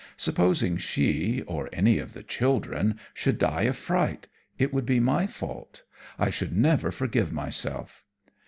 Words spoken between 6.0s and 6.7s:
I should